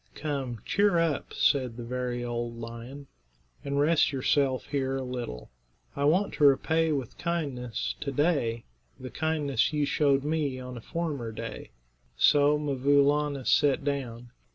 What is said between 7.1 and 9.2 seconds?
kindness to day the